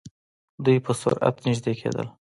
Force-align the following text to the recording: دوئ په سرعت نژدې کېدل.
دوئ 0.63 0.77
په 0.85 0.91
سرعت 1.01 1.35
نژدې 1.45 1.73
کېدل. 1.81 2.07